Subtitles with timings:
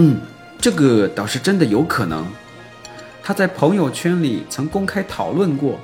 [0.00, 0.16] 嗯，
[0.60, 2.24] 这个倒是真的有可能。
[3.20, 5.78] 他在朋友圈里曾公开讨论过。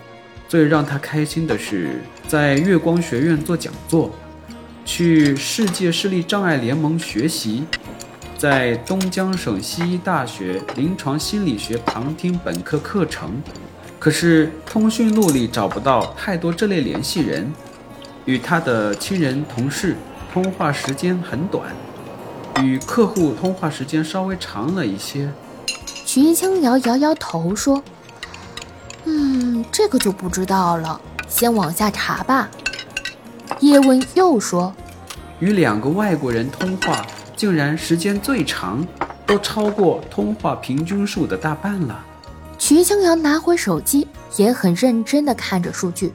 [0.46, 4.12] 最让他开心的是，在月光学院做讲座，
[4.84, 7.64] 去世界视力障碍联盟学习，
[8.38, 13.42] 在东江省西医大学临床心理学旁听本科课程。
[13.98, 17.52] 可是通讯录里找不到太多这类联系人，
[18.26, 19.96] 与他的亲人同事
[20.32, 21.74] 通话时间很短，
[22.62, 25.30] 与客户通话时间稍微长了一些。
[26.04, 27.82] 徐清瑶摇摇头说。
[29.06, 30.98] 嗯，这个就不知道了，
[31.28, 32.48] 先往下查吧。
[33.60, 34.74] 叶问又说
[35.40, 37.04] ：“与两个外国人通话，
[37.36, 38.86] 竟然时间最长，
[39.26, 42.02] 都超过通话平均数的大半了。”
[42.58, 46.14] 徐清瑶拿回手机，也很认真地看着数据，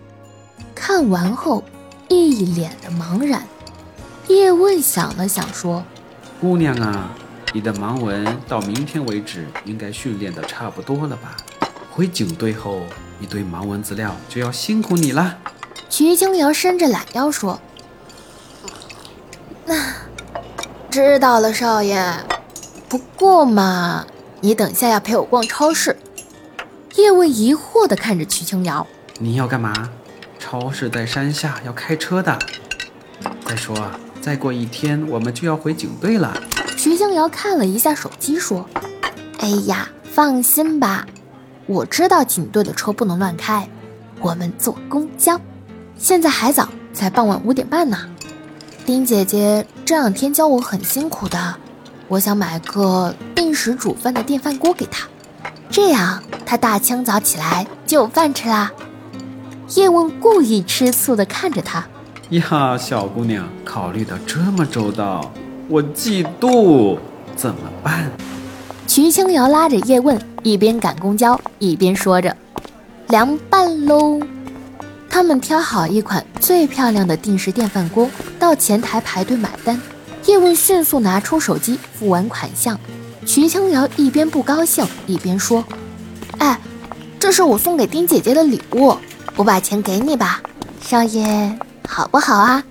[0.74, 1.64] 看完后
[2.08, 3.44] 一脸的茫然。
[4.28, 5.84] 叶问想了想说
[6.40, 7.10] ：“姑娘啊，
[7.54, 11.36] 你的盲文到明天为止应该训练的差不多了吧？”
[11.92, 12.84] 回警队后，
[13.20, 15.38] 一堆盲文资料就要辛苦你了。
[15.90, 17.60] 徐清瑶伸着懒腰说
[19.66, 19.76] ：“那
[20.90, 22.02] 知道了，少爷。
[22.88, 24.08] 不过嘛，
[24.40, 25.98] 你等下要陪我逛超市。”
[26.96, 28.88] 叶问疑惑地看着徐清瑶
[29.20, 29.90] ：“你要干嘛？
[30.40, 32.40] 超市在山下，要开车的。
[33.46, 33.76] 再说，
[34.22, 36.42] 再过一天我们就要回警队了。”
[36.78, 38.66] 徐静瑶看了一下手机说
[39.40, 41.06] ：“哎呀，放心吧。”
[41.68, 43.70] 我知道警队的车不能乱开，
[44.22, 45.40] 我们坐公交。
[45.98, 48.10] 现在还早，才傍晚五点半呢。
[48.86, 51.56] 丁姐姐这两天教我很辛苦的，
[52.08, 55.08] 我想买个定时煮饭的电饭锅给她，
[55.70, 58.72] 这样她大清早起来就有饭吃啦。
[59.76, 61.88] 叶问故意吃醋的看着她，
[62.32, 65.32] 呀，小姑娘考虑的这么周到，
[65.68, 67.00] 我嫉妒，
[67.36, 68.12] 怎么办？
[68.88, 72.36] 徐清瑶拉着叶问，一边赶公交，一边说着
[73.10, 74.20] ：“凉拌喽！”
[75.10, 79.82] 他们挑好一款最漂亮的定时电饭锅，到前台排队买单。
[80.28, 82.80] 叶问迅速拿出手机付完款项。
[83.26, 85.64] 徐清瑶一边不高兴，一边说
[86.38, 86.60] ：“哎，
[87.20, 88.96] 这是我送给丁姐姐的礼物，
[89.36, 90.40] 我把钱给你吧，
[90.80, 91.58] 少爷，
[92.00, 92.64] 好不好啊？”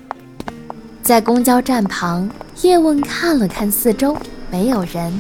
[1.05, 2.27] 在公交站旁，
[2.63, 4.17] 叶问看了看四周，
[4.51, 5.13] 没有人。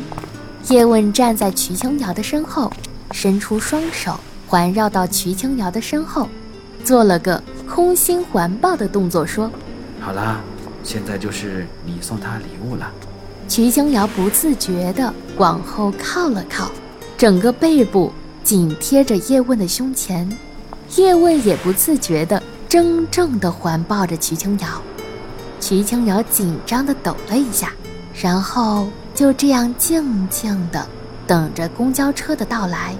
[0.70, 2.72] 叶问站在瞿青瑶的身后，
[3.10, 6.26] 伸出双手环绕到瞿青瑶的身后，
[6.82, 9.50] 做了个空心环抱的动作，说
[10.00, 10.40] ：“好啦，
[10.82, 12.90] 现在就是你送他礼物了。”
[13.46, 16.70] 瞿青瑶不自觉地往后靠了靠，
[17.18, 18.10] 整个背部
[18.42, 20.26] 紧贴着叶问的胸前，
[20.96, 24.68] 叶问也不自觉地怔怔地环抱着瞿青瑶，
[25.60, 27.72] 瞿青瑶紧张地抖了一下，
[28.14, 28.86] 然后。
[29.14, 30.86] 就这样静静的
[31.26, 32.94] 等着公交车的到来。